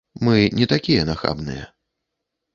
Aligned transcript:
Мы 0.27 0.37
не 0.59 0.65
такія 0.73 1.03
нахабныя. 1.11 1.63